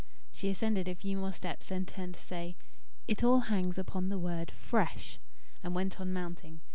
She 0.31 0.49
ascended 0.49 0.87
a 0.87 0.95
few 0.95 1.15
more 1.17 1.31
steps, 1.31 1.67
then 1.67 1.85
turned 1.85 2.15
to 2.15 2.19
say: 2.19 2.55
"It 3.07 3.23
all 3.23 3.41
hangs 3.41 3.77
upon 3.77 4.09
the 4.09 4.17
word 4.17 4.49
FRESH," 4.49 5.19
and 5.61 5.75
went 5.75 6.01
on 6.01 6.11
mounting. 6.11 6.61